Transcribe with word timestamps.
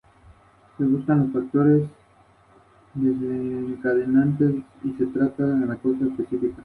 Fue 0.75 0.87
muy 0.87 1.03
masiva 1.03 1.25
y 1.25 1.29
concurrida. 1.31 1.87